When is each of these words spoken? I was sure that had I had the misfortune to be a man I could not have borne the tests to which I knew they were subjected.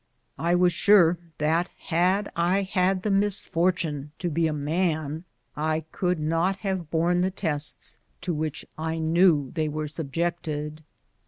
I 0.39 0.55
was 0.55 0.73
sure 0.73 1.19
that 1.37 1.69
had 1.77 2.31
I 2.35 2.63
had 2.63 3.03
the 3.03 3.11
misfortune 3.11 4.11
to 4.17 4.31
be 4.31 4.47
a 4.47 4.51
man 4.51 5.25
I 5.55 5.81
could 5.91 6.19
not 6.19 6.55
have 6.65 6.89
borne 6.89 7.21
the 7.21 7.29
tests 7.29 7.99
to 8.21 8.33
which 8.33 8.65
I 8.79 8.97
knew 8.97 9.51
they 9.53 9.69
were 9.69 9.87
subjected. 9.87 10.83